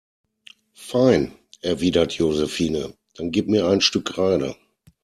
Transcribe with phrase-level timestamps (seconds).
[0.73, 4.55] Fein, erwidert Josephine, dann gib mir ein Stück Kreide.